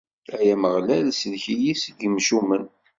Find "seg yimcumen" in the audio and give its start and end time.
1.83-2.63